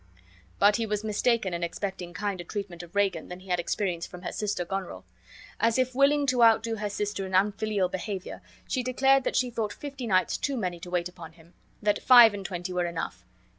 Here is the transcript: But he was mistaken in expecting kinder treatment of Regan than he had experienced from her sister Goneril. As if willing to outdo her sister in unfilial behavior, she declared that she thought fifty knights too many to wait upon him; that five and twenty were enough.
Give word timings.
But 0.57 0.77
he 0.77 0.87
was 0.87 1.03
mistaken 1.03 1.53
in 1.53 1.61
expecting 1.61 2.11
kinder 2.11 2.43
treatment 2.43 2.81
of 2.81 2.95
Regan 2.95 3.27
than 3.29 3.41
he 3.41 3.49
had 3.49 3.59
experienced 3.59 4.09
from 4.09 4.23
her 4.23 4.31
sister 4.31 4.65
Goneril. 4.65 5.05
As 5.59 5.77
if 5.77 5.93
willing 5.93 6.25
to 6.25 6.41
outdo 6.41 6.77
her 6.77 6.89
sister 6.89 7.23
in 7.23 7.35
unfilial 7.35 7.87
behavior, 7.87 8.41
she 8.67 8.81
declared 8.81 9.23
that 9.25 9.35
she 9.35 9.51
thought 9.51 9.71
fifty 9.71 10.07
knights 10.07 10.37
too 10.37 10.57
many 10.57 10.79
to 10.79 10.89
wait 10.89 11.07
upon 11.07 11.33
him; 11.33 11.53
that 11.83 12.01
five 12.01 12.33
and 12.33 12.43
twenty 12.43 12.73
were 12.73 12.87
enough. 12.87 13.23